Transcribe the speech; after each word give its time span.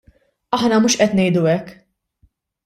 Aħna 0.57 0.79
mhux 0.85 0.97
qed 1.03 1.13
ngħidu 1.19 1.45
hekk. 1.53 1.77